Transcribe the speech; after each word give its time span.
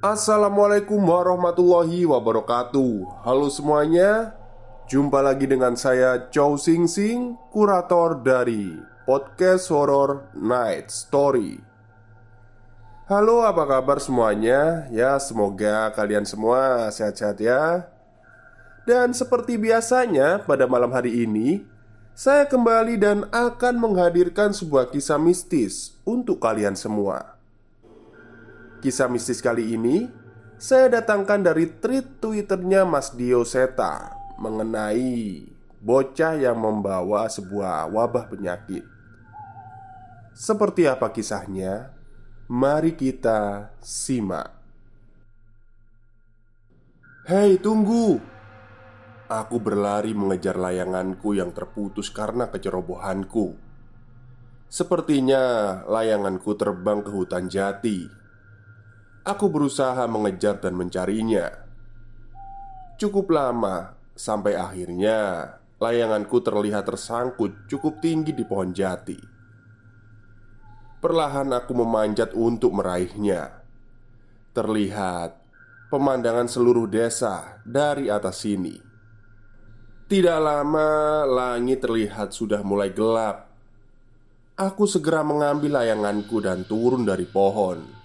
Assalamualaikum 0.00 0.96
warahmatullahi 0.96 2.08
wabarakatuh. 2.08 3.20
Halo 3.20 3.52
semuanya 3.52 4.32
Jumpa 4.88 5.20
lagi 5.20 5.44
dengan 5.44 5.76
saya 5.76 6.32
Chow 6.32 6.56
Sing 6.56 6.88
Sing 6.88 7.36
Kurator 7.52 8.16
dari 8.24 8.80
Podcast 9.04 9.68
Horror 9.68 10.32
Night 10.32 10.88
Story. 10.88 11.60
Halo 13.12 13.44
apa 13.44 13.68
kabar 13.68 14.00
semuanya? 14.00 14.88
Ya 14.88 15.20
semoga 15.20 15.92
kalian 15.92 16.24
semua 16.24 16.88
sehat-sehat 16.88 17.36
ya. 17.36 17.92
Dan 18.88 19.12
seperti 19.12 19.60
biasanya 19.60 20.40
pada 20.48 20.64
malam 20.64 20.96
hari 20.96 21.28
ini 21.28 21.60
Saya 22.16 22.48
kembali 22.48 22.96
dan 22.96 23.28
akan 23.28 23.76
menghadirkan 23.76 24.56
sebuah 24.56 24.88
kisah 24.96 25.20
mistis 25.20 26.00
Untuk 26.08 26.40
kalian 26.40 26.72
semua 26.72 27.39
Kisah 28.80 29.12
mistis 29.12 29.44
kali 29.44 29.76
ini 29.76 30.08
saya 30.56 30.88
datangkan 30.88 31.44
dari 31.44 31.68
tweet 31.68 32.16
twitternya 32.16 32.88
Mas 32.88 33.12
Dio 33.12 33.44
Seta 33.44 34.16
Mengenai 34.40 35.44
bocah 35.84 36.40
yang 36.40 36.56
membawa 36.56 37.28
sebuah 37.28 37.92
wabah 37.92 38.32
penyakit. 38.32 38.80
Seperti 40.32 40.88
apa 40.88 41.12
kisahnya? 41.12 41.92
Mari 42.48 42.96
kita 42.96 43.68
simak. 43.84 44.48
Hei 47.28 47.60
tunggu! 47.60 48.16
Aku 49.28 49.60
berlari 49.60 50.16
mengejar 50.16 50.56
layanganku 50.56 51.36
yang 51.36 51.52
terputus 51.52 52.08
karena 52.08 52.48
kecerobohanku. 52.48 53.60
Sepertinya 54.72 55.84
layanganku 55.84 56.56
terbang 56.56 57.04
ke 57.04 57.12
hutan 57.12 57.44
jati 57.52 58.19
Aku 59.20 59.52
berusaha 59.52 60.00
mengejar 60.08 60.64
dan 60.64 60.72
mencarinya. 60.72 61.52
Cukup 62.96 63.28
lama 63.28 63.92
sampai 64.16 64.56
akhirnya 64.56 65.20
layanganku 65.76 66.40
terlihat 66.40 66.88
tersangkut 66.88 67.68
cukup 67.68 68.00
tinggi 68.00 68.32
di 68.32 68.44
pohon 68.48 68.72
jati. 68.72 69.20
Perlahan 71.00 71.52
aku 71.52 71.72
memanjat 71.72 72.32
untuk 72.32 72.72
meraihnya. 72.76 73.60
Terlihat 74.56 75.36
pemandangan 75.92 76.48
seluruh 76.48 76.88
desa 76.88 77.60
dari 77.64 78.08
atas 78.08 78.44
sini. 78.44 78.76
Tidak 80.08 80.40
lama, 80.40 81.22
langit 81.28 81.84
terlihat 81.84 82.32
sudah 82.32 82.64
mulai 82.64 82.92
gelap. 82.92 83.52
Aku 84.56 84.88
segera 84.88 85.20
mengambil 85.20 85.76
layanganku 85.80 86.40
dan 86.40 86.64
turun 86.64 87.04
dari 87.04 87.24
pohon. 87.24 87.99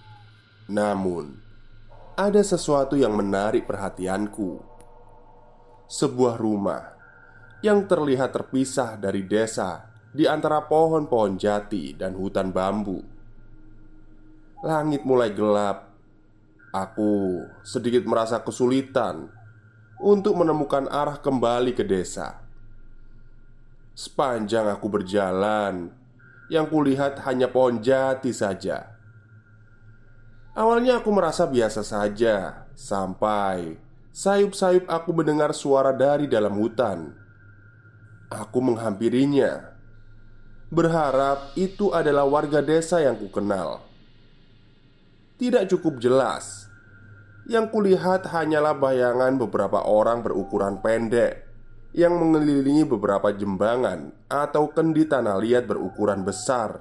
Namun, 0.66 1.38
ada 2.18 2.42
sesuatu 2.42 2.98
yang 2.98 3.14
menarik 3.14 3.70
perhatianku. 3.70 4.58
Sebuah 5.86 6.34
rumah 6.34 6.82
yang 7.62 7.86
terlihat 7.86 8.34
terpisah 8.34 8.98
dari 8.98 9.22
desa 9.22 9.86
di 10.10 10.26
antara 10.26 10.66
pohon-pohon 10.66 11.38
jati 11.38 11.94
dan 11.94 12.18
hutan 12.18 12.50
bambu. 12.50 12.98
Langit 14.66 15.06
mulai 15.06 15.30
gelap. 15.30 15.94
Aku 16.74 17.46
sedikit 17.62 18.02
merasa 18.02 18.42
kesulitan 18.42 19.30
untuk 20.02 20.34
menemukan 20.34 20.90
arah 20.90 21.22
kembali 21.22 21.78
ke 21.78 21.86
desa. 21.86 22.42
Sepanjang 23.94 24.66
aku 24.66 24.90
berjalan, 24.90 25.94
yang 26.50 26.66
kulihat 26.66 27.22
hanya 27.22 27.46
pohon 27.46 27.78
jati 27.78 28.34
saja 28.34 28.95
Awalnya 30.56 31.04
aku 31.04 31.12
merasa 31.12 31.44
biasa 31.44 31.84
saja 31.84 32.64
Sampai 32.72 33.76
Sayup-sayup 34.16 34.88
aku 34.88 35.12
mendengar 35.12 35.52
suara 35.52 35.92
dari 35.92 36.24
dalam 36.24 36.56
hutan. 36.56 37.12
Aku 38.32 38.64
menghampirinya 38.64 39.76
Berharap 40.72 41.52
itu 41.60 41.92
adalah 41.92 42.24
warga 42.24 42.64
desa 42.64 43.04
yang 43.04 43.20
kukenal. 43.20 43.84
Tidak 45.36 45.68
cukup 45.76 46.00
jelas 46.00 46.72
Yang 47.44 47.76
kulihat 47.76 48.24
hanyalah 48.32 48.80
bayangan 48.80 49.36
beberapa 49.36 49.84
orang 49.84 50.24
berukuran 50.24 50.80
pendek 50.80 51.44
Yang 51.92 52.16
mengelilingi 52.16 52.88
beberapa 52.88 53.28
jembangan 53.28 54.08
Atau 54.32 54.72
kendi 54.72 55.04
tanah 55.04 55.36
liat 55.36 55.68
berukuran 55.68 56.24
besar. 56.24 56.80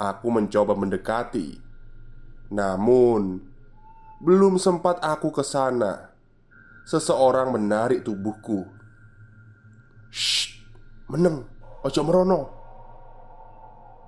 Aku 0.00 0.32
mencoba 0.32 0.72
mendekati 0.72 1.67
namun, 2.48 3.44
belum 4.24 4.56
sempat 4.56 5.04
aku 5.04 5.28
ke 5.28 5.44
sana, 5.44 6.08
seseorang 6.88 7.52
menarik 7.52 8.00
tubuhku. 8.00 8.64
Shh, 10.08 10.56
meneng, 11.12 11.44
ojo 11.84 12.00
merono. 12.00 12.40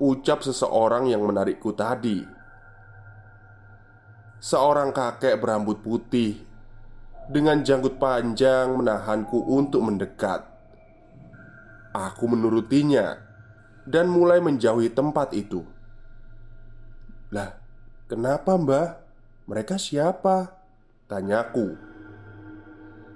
Ucap 0.01 0.41
seseorang 0.41 1.13
yang 1.13 1.21
menarikku 1.21 1.77
tadi. 1.77 2.25
Seorang 4.41 4.97
kakek 4.97 5.37
berambut 5.37 5.85
putih 5.85 6.41
dengan 7.29 7.61
janggut 7.61 8.01
panjang 8.01 8.73
menahanku 8.73 9.37
untuk 9.53 9.85
mendekat. 9.85 10.49
Aku 11.93 12.25
menurutinya 12.25 13.21
dan 13.85 14.09
mulai 14.09 14.41
menjauhi 14.41 14.89
tempat 14.89 15.37
itu. 15.37 15.61
Lah, 17.29 17.60
Kenapa 18.11 18.59
mbah? 18.59 18.99
Mereka 19.47 19.79
siapa? 19.79 20.51
Tanyaku 21.07 21.79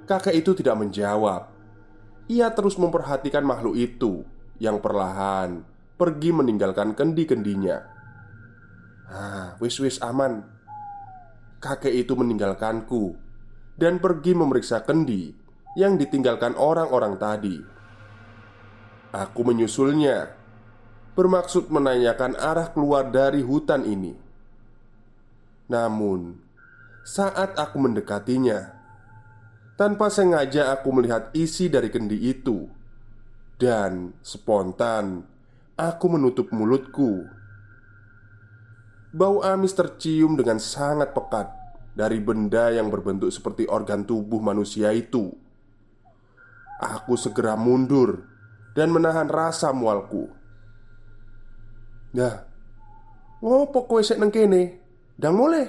Kakek 0.06 0.38
itu 0.38 0.54
tidak 0.54 0.78
menjawab. 0.78 1.50
Ia 2.30 2.54
terus 2.54 2.78
memperhatikan 2.78 3.42
makhluk 3.42 3.74
itu 3.74 4.22
Yang 4.62 4.78
perlahan 4.86 5.66
pergi 5.98 6.30
meninggalkan 6.30 6.94
kendi-kendinya. 6.94 7.82
Ah, 9.10 9.58
wis-wis 9.58 9.98
aman. 9.98 10.46
Kakek 11.58 11.90
itu 11.90 12.14
meninggalkanku 12.14 13.18
Dan 13.74 13.98
pergi 13.98 14.30
memeriksa 14.38 14.86
kendi 14.86 15.34
Yang 15.74 16.06
ditinggalkan 16.06 16.54
orang-orang 16.54 17.18
tadi. 17.18 17.58
Aku 19.10 19.42
menyusulnya 19.42 20.38
Bermaksud 21.18 21.66
menanyakan 21.74 22.38
arah 22.38 22.70
keluar 22.70 23.10
dari 23.10 23.42
hutan 23.42 23.82
ini 23.82 24.23
namun, 25.64 26.36
saat 27.04 27.56
aku 27.56 27.76
mendekatinya, 27.80 28.76
tanpa 29.80 30.12
sengaja 30.12 30.72
aku 30.76 30.92
melihat 30.92 31.32
isi 31.32 31.72
dari 31.72 31.88
kendi 31.88 32.20
itu, 32.20 32.68
dan 33.56 34.12
spontan 34.20 35.24
aku 35.76 36.06
menutup 36.12 36.52
mulutku. 36.52 37.24
Bau 39.14 39.40
amis 39.46 39.72
tercium 39.72 40.34
dengan 40.34 40.58
sangat 40.58 41.14
pekat 41.14 41.48
dari 41.94 42.18
benda 42.18 42.74
yang 42.74 42.90
berbentuk 42.90 43.30
seperti 43.30 43.64
organ 43.70 44.02
tubuh 44.02 44.42
manusia 44.42 44.90
itu. 44.90 45.30
Aku 46.82 47.14
segera 47.14 47.54
mundur 47.54 48.26
dan 48.74 48.90
menahan 48.90 49.30
rasa 49.30 49.70
mualku. 49.70 50.26
Nah, 52.14 52.42
ngopo 53.38 53.86
kowe 53.86 54.02
sik 54.02 54.18
nang 54.18 54.34
kene? 54.34 54.83
Dang 55.14 55.36
mulai. 55.38 55.66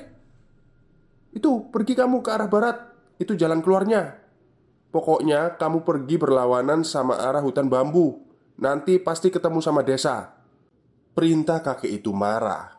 Itu 1.36 1.69
pergi 1.69 1.94
kamu 1.94 2.24
ke 2.25 2.30
arah 2.31 2.50
barat. 2.50 2.77
Itu 3.21 3.38
jalan 3.38 3.62
keluarnya. 3.62 4.18
Pokoknya 4.89 5.59
kamu 5.59 5.83
pergi 5.83 6.15
berlawanan 6.15 6.88
sama 6.88 7.19
arah 7.19 7.44
hutan 7.44 7.68
bambu. 7.68 8.24
Nanti 8.59 8.97
pasti 8.97 9.27
ketemu 9.27 9.59
sama 9.59 9.83
desa. 9.83 10.31
Perintah 11.12 11.59
kakek 11.59 12.03
itu 12.03 12.15
marah. 12.15 12.75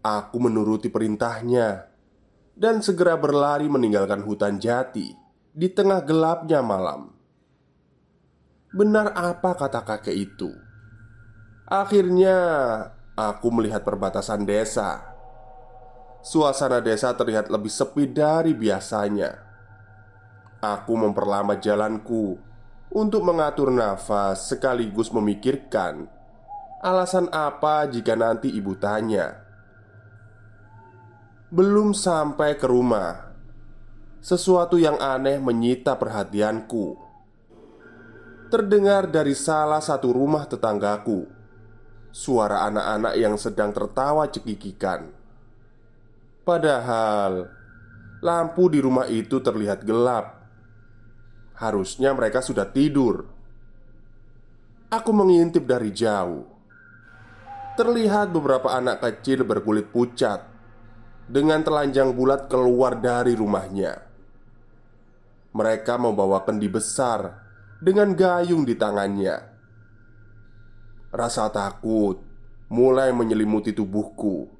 Aku 0.00 0.38
menuruti 0.40 0.88
perintahnya 0.88 1.96
dan 2.56 2.80
segera 2.80 3.20
berlari 3.20 3.68
meninggalkan 3.68 4.24
hutan 4.24 4.56
jati 4.56 5.12
di 5.52 5.68
tengah 5.72 6.04
gelapnya 6.04 6.64
malam. 6.64 7.12
Benar 8.72 9.16
apa 9.16 9.56
kata 9.56 9.84
kakek 9.84 10.16
itu? 10.16 10.52
Akhirnya, 11.64 12.36
aku 13.16 13.48
melihat 13.48 13.80
perbatasan 13.80 14.44
desa. 14.44 15.15
Suasana 16.26 16.82
desa 16.82 17.14
terlihat 17.14 17.54
lebih 17.54 17.70
sepi 17.70 18.10
dari 18.10 18.50
biasanya. 18.50 19.30
Aku 20.58 20.98
memperlama 20.98 21.54
jalanku 21.62 22.34
untuk 22.90 23.22
mengatur 23.22 23.70
nafas 23.70 24.50
sekaligus 24.50 25.14
memikirkan 25.14 26.10
alasan 26.82 27.30
apa 27.30 27.86
jika 27.86 28.18
nanti 28.18 28.50
ibu 28.50 28.74
tanya. 28.74 29.38
Belum 31.54 31.94
sampai 31.94 32.58
ke 32.58 32.66
rumah, 32.66 33.30
sesuatu 34.18 34.82
yang 34.82 34.98
aneh 34.98 35.38
menyita 35.38 35.94
perhatianku. 35.94 36.98
Terdengar 38.50 39.06
dari 39.14 39.38
salah 39.38 39.78
satu 39.78 40.10
rumah 40.10 40.42
tetanggaku 40.50 41.22
suara 42.10 42.66
anak-anak 42.66 43.14
yang 43.14 43.38
sedang 43.38 43.70
tertawa 43.70 44.26
cekikikan. 44.26 45.15
Padahal 46.46 47.50
lampu 48.22 48.70
di 48.70 48.78
rumah 48.78 49.10
itu 49.10 49.42
terlihat 49.42 49.82
gelap. 49.82 50.46
Harusnya 51.58 52.14
mereka 52.14 52.38
sudah 52.38 52.70
tidur. 52.70 53.26
Aku 54.86 55.10
mengintip 55.10 55.66
dari 55.66 55.90
jauh. 55.90 56.46
Terlihat 57.74 58.30
beberapa 58.30 58.78
anak 58.78 59.02
kecil 59.02 59.42
berkulit 59.42 59.90
pucat 59.90 60.46
dengan 61.26 61.66
telanjang 61.66 62.14
bulat 62.14 62.46
keluar 62.46 62.94
dari 63.02 63.34
rumahnya. 63.34 64.06
Mereka 65.50 65.98
membawa 65.98 66.46
kendi 66.46 66.70
besar 66.70 67.42
dengan 67.82 68.14
gayung 68.14 68.62
di 68.62 68.78
tangannya. 68.78 69.36
Rasa 71.10 71.50
takut 71.50 72.22
mulai 72.70 73.10
menyelimuti 73.10 73.74
tubuhku 73.74 74.55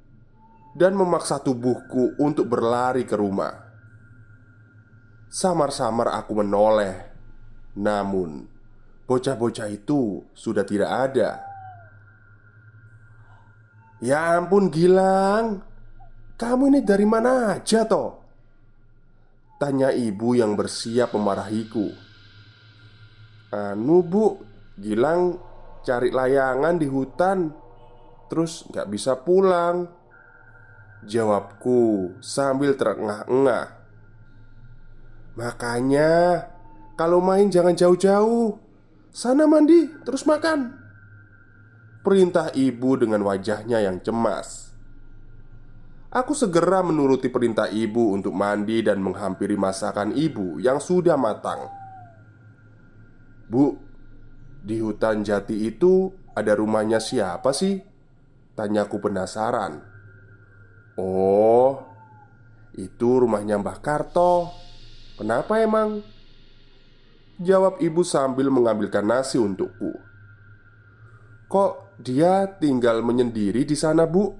dan 0.77 0.93
memaksa 0.93 1.41
tubuhku 1.41 2.13
untuk 2.21 2.45
berlari 2.45 3.01
ke 3.01 3.17
rumah. 3.17 3.65
Samar-samar 5.27 6.13
aku 6.13 6.37
menoleh, 6.37 6.95
namun 7.81 8.45
bocah-bocah 9.09 9.67
itu 9.73 10.21
sudah 10.37 10.61
tidak 10.61 10.91
ada. 10.93 11.41
Ya 14.05 14.37
ampun, 14.37 14.69
Gilang, 14.69 15.65
kamu 16.37 16.69
ini 16.69 16.79
dari 16.85 17.09
mana 17.09 17.57
aja, 17.57 17.81
toh? 17.89 18.21
Tanya 19.57 19.89
ibu 19.89 20.37
yang 20.37 20.53
bersiap 20.53 21.17
memarahiku. 21.17 21.89
Anu, 23.49 24.05
bu, 24.05 24.37
Gilang 24.77 25.41
cari 25.81 26.13
layangan 26.13 26.77
di 26.77 26.85
hutan 26.85 27.65
Terus 28.27 28.67
nggak 28.67 28.87
bisa 28.91 29.15
pulang 29.23 29.87
Jawabku 31.05 32.17
sambil 32.23 32.73
terengah-engah. 32.73 33.77
Makanya 35.37 36.13
Kalau 36.97 37.21
main 37.21 37.53
jangan 37.53 37.77
jauh-jauh. 37.77 38.57
Sana 39.13 39.45
mandi 39.45 39.85
terus 40.01 40.25
makan. 40.25 40.73
Perintah 42.01 42.49
ibu 42.57 42.97
dengan 42.97 43.21
wajahnya 43.21 43.85
yang 43.85 44.01
cemas. 44.01 44.73
Aku 46.09 46.33
segera 46.33 46.81
menuruti 46.81 47.29
perintah 47.29 47.69
ibu 47.69 48.17
untuk 48.17 48.33
mandi 48.33 48.81
dan 48.81 48.97
menghampiri 48.97 49.53
masakan 49.53 50.09
ibu 50.17 50.57
yang 50.57 50.81
sudah 50.81 51.13
matang. 51.21 51.69
Bu, 53.45 53.77
di 54.65 54.81
hutan 54.81 55.21
jati 55.21 55.69
itu 55.69 56.09
ada 56.33 56.57
rumahnya 56.57 56.97
siapa 56.97 57.53
sih? 57.53 57.77
Tanyaku 58.57 58.97
penasaran 58.97 59.96
Oh 60.97 61.77
Itu 62.73 63.21
rumahnya 63.21 63.61
Mbah 63.61 63.79
Karto 63.85 64.49
Kenapa 65.17 65.61
emang? 65.61 66.01
Jawab 67.37 67.77
ibu 67.85 68.01
sambil 68.01 68.49
mengambilkan 68.49 69.05
nasi 69.05 69.37
untukku 69.37 69.93
Kok 71.47 72.01
dia 72.01 72.49
tinggal 72.57 73.05
menyendiri 73.05 73.61
di 73.63 73.77
sana 73.77 74.09
bu? 74.09 74.33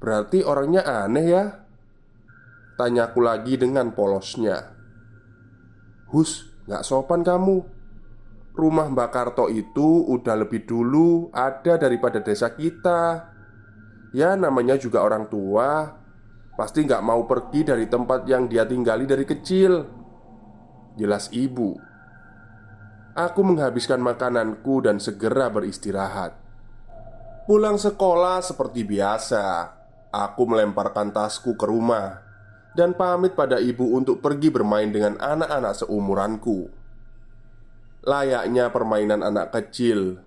Berarti 0.00 0.40
orangnya 0.40 0.84
aneh 0.84 1.26
ya? 1.28 1.44
Tanyaku 2.80 3.20
lagi 3.20 3.60
dengan 3.60 3.92
polosnya 3.92 4.72
Hus, 6.08 6.48
gak 6.64 6.88
sopan 6.88 7.20
kamu 7.20 7.62
Rumah 8.56 8.86
Mbak 8.86 9.10
Karto 9.12 9.52
itu 9.52 10.08
udah 10.08 10.34
lebih 10.40 10.64
dulu 10.64 11.28
ada 11.36 11.76
daripada 11.76 12.22
desa 12.22 12.54
kita 12.54 13.33
Ya 14.14 14.38
namanya 14.38 14.78
juga 14.78 15.02
orang 15.02 15.26
tua. 15.26 15.90
Pasti 16.54 16.86
nggak 16.86 17.02
mau 17.02 17.26
pergi 17.26 17.66
dari 17.66 17.90
tempat 17.90 18.30
yang 18.30 18.46
dia 18.46 18.62
tinggali 18.62 19.10
dari 19.10 19.26
kecil. 19.26 19.82
Jelas 20.94 21.26
ibu. 21.34 21.74
Aku 23.18 23.42
menghabiskan 23.42 23.98
makananku 23.98 24.86
dan 24.86 25.02
segera 25.02 25.50
beristirahat. 25.50 26.38
Pulang 27.44 27.76
sekolah 27.76 28.40
seperti 28.40 28.88
biasa 28.88 29.68
Aku 30.08 30.48
melemparkan 30.48 31.12
tasku 31.12 31.60
ke 31.60 31.68
rumah 31.68 32.24
Dan 32.72 32.96
pamit 32.96 33.36
pada 33.36 33.60
ibu 33.60 33.84
untuk 33.92 34.24
pergi 34.24 34.48
bermain 34.48 34.88
dengan 34.88 35.20
anak-anak 35.20 35.76
seumuranku. 35.76 36.72
Layaknya 38.08 38.72
permainan 38.72 39.20
anak 39.20 39.52
kecil 39.52 40.24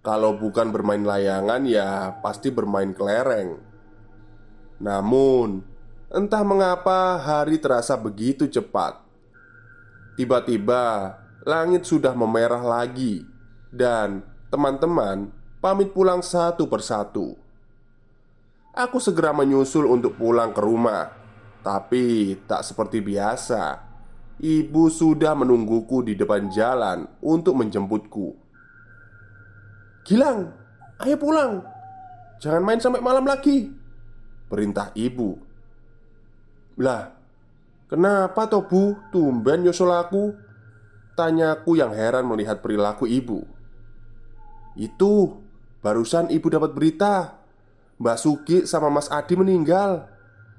Kalau 0.00 0.36
bukan 0.40 0.72
bermain 0.72 1.04
layangan 1.04 1.64
ya 1.68 2.20
pasti 2.24 2.48
bermain 2.48 2.96
kelereng. 2.96 3.60
Namun 4.80 5.70
Entah 6.10 6.42
mengapa 6.42 7.22
hari 7.22 7.62
terasa 7.62 7.94
begitu 7.94 8.50
cepat. 8.50 8.98
Tiba-tiba 10.18 11.14
langit 11.46 11.86
sudah 11.86 12.18
memerah 12.18 12.66
lagi 12.66 13.22
Dan 13.70 14.26
teman-teman 14.50 15.30
pamit 15.62 15.94
pulang 15.94 16.18
satu 16.18 16.66
persatu. 16.66 17.38
Aku 18.74 18.98
segera 18.98 19.30
menyusul 19.30 19.86
untuk 19.86 20.18
pulang 20.18 20.50
ke 20.50 20.58
rumah 20.58 21.14
Tapi 21.62 22.34
tak 22.42 22.66
seperti 22.66 22.98
biasa. 22.98 23.78
Ibu 24.42 24.90
sudah 24.90 25.38
menungguku 25.38 26.10
di 26.10 26.18
depan 26.18 26.50
jalan 26.50 27.06
untuk 27.22 27.54
menjemputku. 27.54 28.49
"Gilang, 30.10 30.50
ayo 30.98 31.14
pulang. 31.14 31.62
Jangan 32.42 32.66
main 32.66 32.82
sampai 32.82 32.98
malam 32.98 33.22
lagi." 33.22 33.70
Perintah 34.50 34.90
ibu. 34.98 35.38
"Lah, 36.82 37.14
kenapa 37.86 38.50
toh, 38.50 38.66
Bu? 38.66 38.98
Tumben 39.14 39.62
nyusul 39.62 39.94
aku?" 39.94 40.34
Tanyaku 41.14 41.78
yang 41.78 41.94
heran 41.94 42.26
melihat 42.26 42.58
perilaku 42.58 43.06
ibu. 43.06 43.46
"Itu, 44.74 45.38
barusan 45.78 46.34
ibu 46.34 46.50
dapat 46.50 46.74
berita 46.74 47.38
Mbak 48.02 48.18
Sugi 48.18 48.58
sama 48.66 48.90
Mas 48.90 49.06
Adi 49.14 49.38
meninggal. 49.38 50.10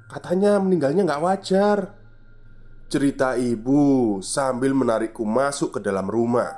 Katanya 0.08 0.64
meninggalnya 0.64 1.04
nggak 1.04 1.24
wajar." 1.28 1.78
Cerita 2.88 3.36
ibu 3.36 4.20
sambil 4.24 4.72
menarikku 4.76 5.24
masuk 5.24 5.76
ke 5.76 5.80
dalam 5.80 6.12
rumah 6.12 6.52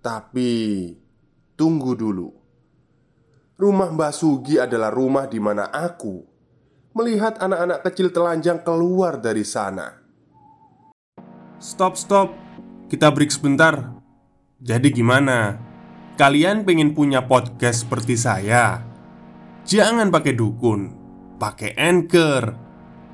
Tapi 0.00 0.88
Tunggu 1.58 1.98
dulu. 1.98 2.30
Rumah 3.58 3.90
Mbak 3.90 4.12
Sugi 4.14 4.62
adalah 4.62 4.94
rumah 4.94 5.26
di 5.26 5.42
mana 5.42 5.74
aku 5.74 6.38
Melihat 6.98 7.38
anak-anak 7.38 7.86
kecil 7.86 8.10
telanjang 8.10 8.58
keluar 8.66 9.22
dari 9.22 9.46
sana. 9.46 10.02
Stop, 11.62 11.94
stop. 11.94 12.34
Kita 12.90 13.14
break 13.14 13.30
sebentar. 13.30 14.02
Jadi 14.58 14.90
gimana? 14.90 15.62
Kalian 16.18 16.66
pengen 16.66 16.98
punya 16.98 17.22
podcast 17.22 17.86
seperti 17.86 18.18
saya? 18.18 18.82
Jangan 19.62 20.10
pakai 20.10 20.34
dukun. 20.34 20.90
Pakai 21.38 21.78
anchor. 21.78 22.50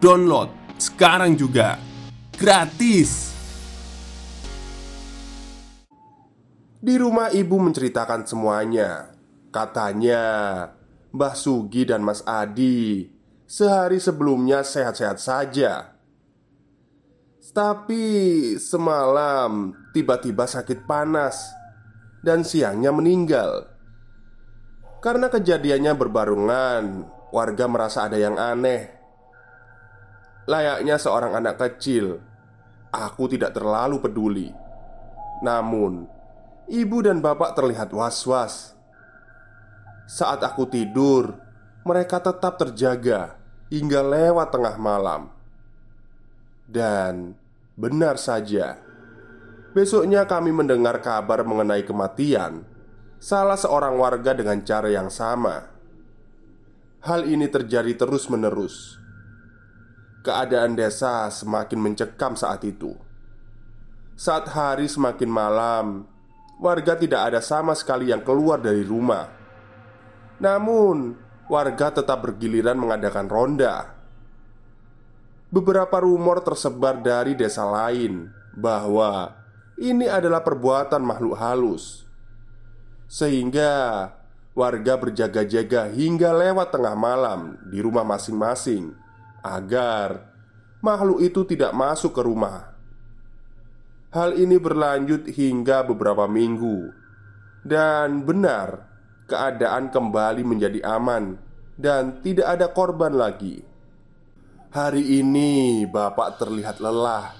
Download 0.00 0.48
sekarang 0.80 1.36
juga. 1.36 1.76
Gratis. 2.40 3.33
Di 6.84 7.00
rumah 7.00 7.32
ibu 7.32 7.56
menceritakan 7.56 8.28
semuanya. 8.28 9.16
Katanya, 9.48 10.20
Mbah 11.16 11.32
Sugi 11.32 11.88
dan 11.88 12.04
Mas 12.04 12.20
Adi 12.28 13.08
sehari 13.48 13.96
sebelumnya 13.96 14.60
sehat-sehat 14.60 15.16
saja. 15.16 15.96
Tapi 17.54 18.04
semalam 18.60 19.72
tiba-tiba 19.96 20.44
sakit 20.44 20.84
panas 20.84 21.56
dan 22.20 22.44
siangnya 22.44 22.92
meninggal. 22.92 23.64
Karena 25.00 25.32
kejadiannya 25.32 25.96
berbarungan, 25.96 26.84
warga 27.32 27.64
merasa 27.64 28.12
ada 28.12 28.20
yang 28.20 28.36
aneh. 28.36 28.92
Layaknya 30.44 31.00
seorang 31.00 31.32
anak 31.32 31.56
kecil, 31.56 32.20
aku 32.92 33.24
tidak 33.32 33.56
terlalu 33.56 34.04
peduli. 34.04 34.52
Namun, 35.40 36.13
ibu 36.68 37.04
dan 37.04 37.20
bapak 37.20 37.56
terlihat 37.56 37.92
was-was. 37.92 38.76
Saat 40.04 40.44
aku 40.44 40.68
tidur, 40.68 41.36
mereka 41.84 42.20
tetap 42.20 42.60
terjaga 42.60 43.40
hingga 43.72 44.04
lewat 44.04 44.52
tengah 44.52 44.76
malam. 44.76 45.32
Dan 46.64 47.36
benar 47.76 48.16
saja, 48.16 48.80
besoknya 49.72 50.24
kami 50.24 50.52
mendengar 50.52 51.00
kabar 51.00 51.44
mengenai 51.44 51.84
kematian 51.84 52.64
salah 53.24 53.56
seorang 53.56 53.96
warga 53.96 54.36
dengan 54.36 54.60
cara 54.64 54.92
yang 54.92 55.08
sama. 55.08 55.72
Hal 57.04 57.28
ini 57.28 57.48
terjadi 57.48 57.92
terus-menerus. 57.96 58.96
Keadaan 60.24 60.72
desa 60.72 61.28
semakin 61.28 61.80
mencekam 61.80 62.32
saat 62.32 62.64
itu. 62.64 62.96
Saat 64.16 64.48
hari 64.56 64.88
semakin 64.88 65.28
malam, 65.28 66.08
warga 66.58 66.94
tidak 66.98 67.32
ada 67.32 67.40
sama 67.42 67.74
sekali 67.74 68.10
yang 68.10 68.22
keluar 68.22 68.58
dari 68.62 68.82
rumah. 68.86 69.30
Namun, 70.38 71.14
warga 71.46 71.94
tetap 71.94 72.24
bergiliran 72.24 72.78
mengadakan 72.78 73.26
ronda. 73.30 73.94
Beberapa 75.54 76.02
rumor 76.02 76.42
tersebar 76.42 76.98
dari 76.98 77.38
desa 77.38 77.62
lain 77.62 78.26
bahwa 78.58 79.30
ini 79.78 80.10
adalah 80.10 80.42
perbuatan 80.42 81.02
makhluk 81.02 81.38
halus, 81.38 82.02
sehingga 83.06 84.10
warga 84.54 84.98
berjaga-jaga 84.98 85.90
hingga 85.94 86.34
lewat 86.34 86.74
tengah 86.74 86.94
malam 86.98 87.58
di 87.70 87.78
rumah 87.82 88.02
masing-masing 88.02 88.94
agar 89.42 90.30
makhluk 90.82 91.22
itu 91.22 91.46
tidak 91.46 91.70
masuk 91.70 92.10
ke 92.14 92.22
rumah. 92.22 92.73
Hal 94.14 94.38
ini 94.38 94.62
berlanjut 94.62 95.26
hingga 95.26 95.82
beberapa 95.82 96.30
minggu, 96.30 96.94
dan 97.66 98.22
benar 98.22 98.86
keadaan 99.26 99.90
kembali 99.90 100.46
menjadi 100.46 100.86
aman 100.86 101.34
dan 101.74 102.22
tidak 102.22 102.46
ada 102.46 102.70
korban 102.70 103.10
lagi. 103.10 103.58
Hari 104.70 105.18
ini 105.18 105.82
bapak 105.90 106.38
terlihat 106.38 106.78
lelah. 106.78 107.34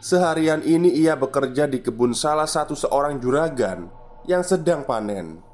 Seharian 0.00 0.64
ini 0.64 0.96
ia 0.96 1.12
bekerja 1.12 1.68
di 1.68 1.84
kebun 1.84 2.16
salah 2.16 2.48
satu 2.48 2.72
seorang 2.72 3.20
juragan 3.20 3.92
yang 4.24 4.40
sedang 4.40 4.88
panen. 4.88 5.44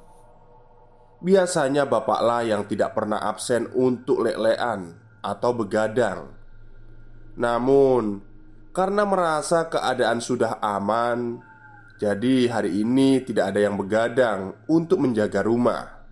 Biasanya 1.19 1.83
bapaklah 1.83 2.47
yang 2.47 2.63
tidak 2.71 2.95
pernah 2.95 3.19
absen 3.19 3.67
untuk 3.75 4.23
lelean 4.23 4.95
atau 5.19 5.51
begadang. 5.51 6.31
Namun, 7.35 8.32
karena 8.73 9.05
merasa 9.05 9.69
keadaan 9.69 10.25
sudah 10.25 10.57
aman, 10.65 11.45
jadi 12.01 12.49
hari 12.51 12.83
ini 12.83 13.21
tidak 13.23 13.55
ada 13.55 13.61
yang 13.63 13.77
begadang 13.77 14.57
untuk 14.67 15.05
menjaga 15.05 15.45
rumah. 15.45 16.03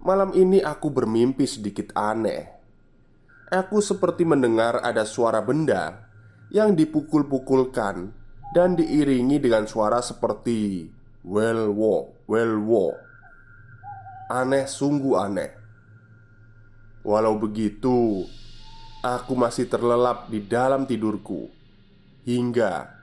Malam 0.00 0.32
ini 0.36 0.60
aku 0.60 0.92
bermimpi 0.92 1.44
sedikit 1.48 1.92
aneh. 1.96 2.46
Aku 3.50 3.82
seperti 3.82 4.22
mendengar 4.22 4.78
ada 4.80 5.02
suara 5.02 5.42
benda 5.42 6.06
yang 6.54 6.78
dipukul-pukulkan 6.78 8.14
dan 8.54 8.78
diiringi 8.78 9.42
dengan 9.42 9.66
suara 9.66 9.98
seperti 9.98 10.86
well 11.26 11.74
wo, 11.74 12.14
well 12.30 12.54
wo. 12.62 12.86
Aneh 14.30 14.70
sungguh 14.70 15.14
aneh. 15.18 15.50
Walau 17.02 17.34
begitu, 17.40 18.24
aku 19.00 19.32
masih 19.32 19.64
terlelap 19.64 20.28
di 20.28 20.44
dalam 20.44 20.84
tidurku 20.84 21.48
hingga 22.28 23.00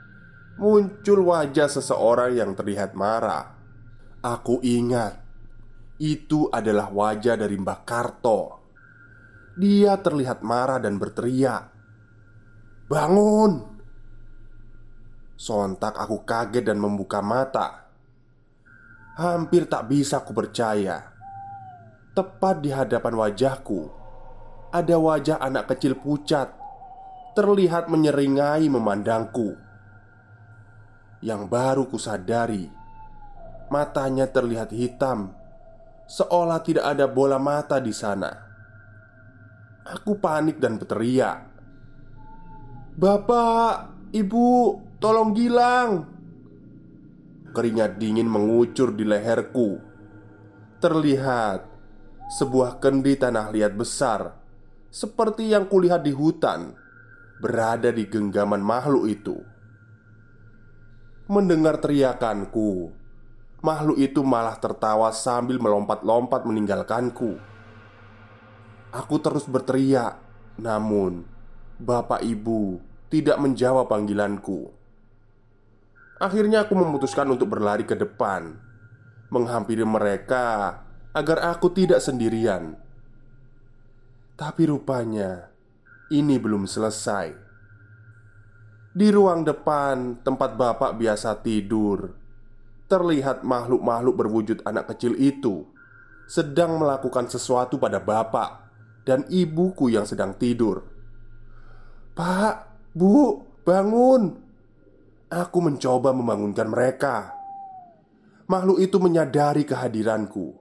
muncul 0.61 1.25
wajah 1.25 1.69
seseorang 1.69 2.37
yang 2.37 2.51
terlihat 2.53 2.93
marah. 2.93 3.57
Aku 4.21 4.61
ingat 4.65 5.21
itu 5.97 6.49
adalah 6.53 6.93
wajah 6.93 7.37
dari 7.37 7.57
Mbak 7.57 7.81
Karto. 7.85 8.41
Dia 9.57 9.97
terlihat 9.97 10.45
marah 10.45 10.77
dan 10.77 11.01
berteriak, 11.01 11.73
"Bangun!" 12.85 13.77
Sontak 15.37 15.97
aku 15.97 16.21
kaget 16.25 16.65
dan 16.65 16.77
membuka 16.77 17.21
mata. 17.21 17.89
Hampir 19.17 19.65
tak 19.65 19.89
bisa 19.89 20.21
aku 20.21 20.33
percaya. 20.33 21.13
Tepat 22.13 22.61
di 22.61 22.69
hadapan 22.73 23.13
wajahku, 23.17 23.96
ada 24.71 24.95
wajah 24.99 25.39
anak 25.39 25.71
kecil 25.71 25.95
pucat, 25.95 26.51
terlihat 27.33 27.87
menyeringai 27.87 28.67
memandangku. 28.67 29.55
Yang 31.23 31.41
baru 31.49 31.83
kusadari, 31.89 32.69
matanya 33.71 34.29
terlihat 34.29 34.69
hitam, 34.75 35.33
seolah 36.05 36.61
tidak 36.61 36.85
ada 36.85 37.05
bola 37.09 37.41
mata 37.41 37.81
di 37.81 37.95
sana. 37.95 38.47
Aku 39.87 40.19
panik 40.19 40.59
dan 40.59 40.75
berteriak 40.75 41.47
Bapak, 42.99 43.95
ibu, 44.11 44.83
tolong 44.99 45.31
gilang 45.31 46.03
Keringat 47.55 47.95
dingin 47.95 48.27
mengucur 48.27 48.91
di 48.91 49.07
leherku 49.07 49.79
Terlihat 50.83 51.63
Sebuah 52.27 52.83
kendi 52.83 53.15
tanah 53.15 53.47
liat 53.47 53.73
besar 53.79 54.46
Seperti 54.97 55.53
yang 55.53 55.69
kulihat 55.69 56.01
di 56.01 56.09
hutan 56.09 56.73
Berada 57.37 57.93
di 57.93 58.09
genggaman 58.09 58.65
makhluk 58.65 59.05
itu 59.05 59.37
Mendengar 61.29 61.77
teriakanku 61.77 62.89
Makhluk 63.61 64.01
itu 64.01 64.25
malah 64.25 64.57
tertawa 64.57 65.13
sambil 65.13 65.61
melompat-lompat 65.61 66.49
meninggalkanku 66.49 67.37
Aku 68.87 69.19
terus 69.19 69.43
berteriak, 69.45 70.17
namun 70.57 71.27
bapak 71.77 72.23
ibu 72.23 72.79
tidak 73.11 73.35
menjawab 73.37 73.91
panggilanku. 73.91 74.71
Akhirnya 76.17 76.65
aku 76.65 76.73
memutuskan 76.73 77.27
untuk 77.29 77.51
berlari 77.51 77.83
ke 77.83 77.93
depan, 77.93 78.57
menghampiri 79.29 79.83
mereka 79.83 80.81
agar 81.11 81.51
aku 81.51 81.69
tidak 81.75 81.99
sendirian. 81.99 82.86
Tapi 84.37 84.69
rupanya 84.69 85.49
ini 86.13 86.37
belum 86.37 86.69
selesai. 86.69 87.33
Di 88.93 89.09
ruang 89.09 89.41
depan 89.41 90.21
tempat 90.21 90.53
bapak 90.53 90.93
biasa 90.93 91.41
tidur, 91.41 92.13
terlihat 92.85 93.41
makhluk-makhluk 93.41 94.13
berwujud 94.13 94.57
anak 94.61 94.93
kecil 94.93 95.17
itu 95.17 95.65
sedang 96.29 96.77
melakukan 96.77 97.25
sesuatu 97.25 97.81
pada 97.81 97.97
bapak 97.97 98.69
dan 99.09 99.25
ibuku 99.25 99.89
yang 99.89 100.05
sedang 100.05 100.37
tidur. 100.37 100.85
"Pak, 102.13 102.77
Bu, 102.93 103.41
bangun!" 103.65 104.37
Aku 105.33 105.65
mencoba 105.65 106.13
membangunkan 106.13 106.69
mereka. 106.69 107.33
Makhluk 108.45 108.85
itu 108.85 109.01
menyadari 109.01 109.65
kehadiranku. 109.65 110.53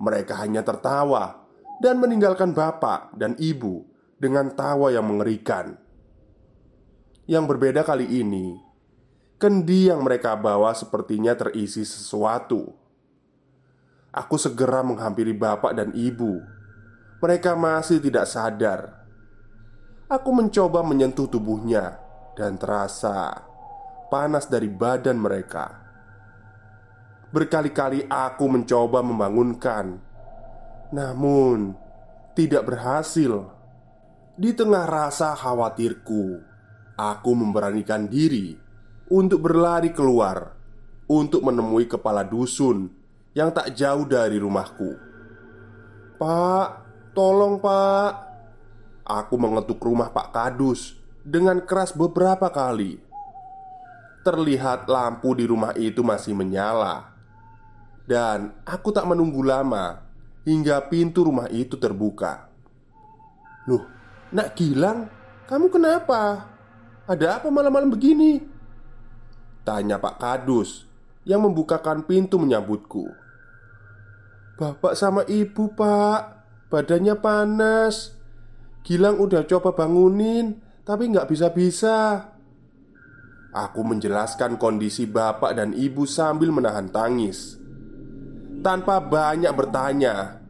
Mereka 0.00 0.40
hanya 0.40 0.64
tertawa 0.64 1.40
dan 1.80 1.96
meninggalkan 1.96 2.52
bapak 2.52 3.16
dan 3.16 3.34
ibu 3.40 3.88
dengan 4.20 4.52
tawa 4.52 4.92
yang 4.92 5.08
mengerikan. 5.08 5.80
Yang 7.24 7.44
berbeda 7.56 7.82
kali 7.82 8.06
ini, 8.20 8.60
kendi 9.40 9.88
yang 9.88 10.04
mereka 10.04 10.36
bawa 10.36 10.76
sepertinya 10.76 11.32
terisi 11.32 11.82
sesuatu. 11.82 12.76
Aku 14.12 14.36
segera 14.36 14.84
menghampiri 14.84 15.32
bapak 15.32 15.72
dan 15.72 15.94
ibu 15.96 16.60
mereka 17.20 17.52
masih 17.52 18.00
tidak 18.00 18.24
sadar. 18.24 19.04
Aku 20.08 20.32
mencoba 20.32 20.80
menyentuh 20.80 21.28
tubuhnya 21.28 22.00
dan 22.32 22.56
terasa 22.56 23.44
panas 24.08 24.48
dari 24.48 24.66
badan 24.72 25.20
mereka. 25.20 25.78
Berkali-kali 27.30 28.10
aku 28.10 28.44
mencoba 28.50 29.04
membangunkan, 29.06 30.02
namun 30.90 31.74
tidak 32.34 32.66
berhasil. 32.66 33.46
Di 34.40 34.50
tengah 34.54 34.86
rasa 34.86 35.36
khawatirku, 35.36 36.40
aku 36.98 37.30
memberanikan 37.34 38.08
diri 38.08 38.56
untuk 39.10 39.44
berlari 39.50 39.90
keluar 39.92 40.54
untuk 41.10 41.42
menemui 41.42 41.90
kepala 41.90 42.22
dusun 42.22 42.90
yang 43.34 43.50
tak 43.50 43.74
jauh 43.74 44.06
dari 44.06 44.38
rumahku. 44.38 44.96
"Pak, 46.18 46.68
tolong, 47.14 47.58
Pak." 47.58 48.12
Aku 49.04 49.34
mengetuk 49.36 49.82
rumah 49.82 50.14
Pak 50.14 50.30
Kadus 50.30 50.94
dengan 51.26 51.58
keras 51.66 51.90
beberapa 51.90 52.46
kali. 52.46 53.02
Terlihat 54.22 54.86
lampu 54.86 55.34
di 55.34 55.48
rumah 55.48 55.74
itu 55.74 56.04
masih 56.04 56.36
menyala, 56.36 57.10
dan 58.06 58.54
aku 58.62 58.92
tak 58.94 59.08
menunggu 59.08 59.40
lama 59.42 60.09
hingga 60.44 60.80
pintu 60.88 61.26
rumah 61.26 61.46
itu 61.52 61.76
terbuka. 61.76 62.48
"Loh, 63.68 63.84
Nak 64.30 64.54
Gilang, 64.54 65.10
kamu 65.50 65.66
kenapa? 65.68 66.48
Ada 67.04 67.42
apa 67.42 67.48
malam-malam 67.50 67.90
begini?" 67.90 68.40
Tanya 69.66 70.00
Pak 70.00 70.16
Kadus 70.16 70.88
yang 71.28 71.44
membukakan 71.44 72.06
pintu 72.08 72.40
menyambutku. 72.40 73.20
Bapak 74.60 74.92
sama 74.92 75.24
ibu 75.24 75.72
pak 75.72 76.44
Badannya 76.68 77.16
panas 77.16 78.12
Gilang 78.84 79.16
udah 79.16 79.48
coba 79.48 79.72
bangunin 79.72 80.60
Tapi 80.84 81.08
nggak 81.08 81.32
bisa-bisa 81.32 82.28
Aku 83.56 83.80
menjelaskan 83.80 84.60
kondisi 84.60 85.08
bapak 85.08 85.56
dan 85.56 85.72
ibu 85.72 86.04
sambil 86.04 86.52
menahan 86.52 86.92
tangis 86.92 87.59
Tanpa 88.60 89.00
banyak 89.00 89.52
bertanya 89.56 90.44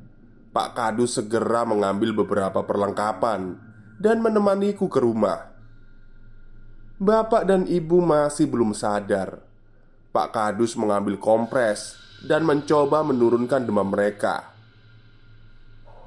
Pak 0.50 0.75
Kadus 0.75 1.14
segera 1.14 1.62
mengambil 1.62 2.11
beberapa 2.11 2.67
perlengkapan 2.67 3.55
Dan 4.02 4.19
menemaniku 4.19 4.90
ke 4.90 4.99
rumah 4.99 5.47
Bapak 6.99 7.47
dan 7.47 7.71
ibu 7.71 8.02
masih 8.02 8.50
belum 8.50 8.75
sadar 8.75 9.47
Pak 10.11 10.35
Kadus 10.35 10.75
mengambil 10.75 11.14
kompres 11.23 11.95
dan 12.26 12.45
mencoba 12.45 13.00
menurunkan 13.07 13.64
demam 13.64 13.88
mereka. 13.88 14.52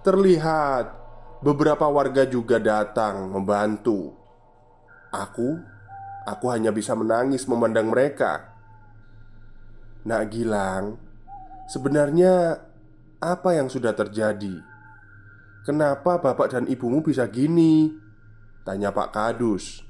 Terlihat 0.04 0.92
beberapa 1.40 1.88
warga 1.88 2.28
juga 2.28 2.60
datang 2.60 3.32
membantu. 3.32 4.12
Aku, 5.14 5.56
aku 6.28 6.46
hanya 6.52 6.76
bisa 6.76 6.94
menangis 7.00 7.48
memandang 7.48 7.90
mereka. 7.90 8.52
Nak 10.04 10.24
Gilang, 10.28 11.00
sebenarnya 11.74 12.62
apa 13.18 13.50
yang 13.58 13.66
sudah 13.66 13.98
terjadi? 13.98 14.62
Kenapa 15.66 16.22
bapak 16.22 16.54
dan 16.54 16.70
ibumu 16.70 17.02
bisa 17.02 17.26
gini? 17.26 17.90
Tanya 18.62 18.94
Pak 18.94 19.10
Kadus. 19.12 19.83